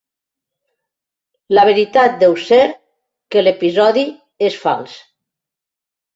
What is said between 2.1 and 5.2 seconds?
deu ser que l'episodi és fals.